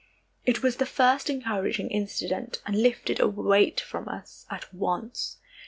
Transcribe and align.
It 0.47 0.63
was 0.63 0.77
the 0.77 0.87
first 0.87 1.29
encouraging 1.29 1.91
incident, 1.91 2.59
and 2.65 2.75
lifted 2.75 3.19
a 3.19 3.27
weight 3.27 3.79
from 3.79 4.09
us 4.09 4.47
at 4.49 4.73
once. 4.73 5.37